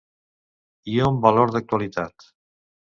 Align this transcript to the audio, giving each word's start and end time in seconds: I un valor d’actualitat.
I 0.93 0.97
un 1.11 1.21
valor 1.29 1.55
d’actualitat. 1.57 2.31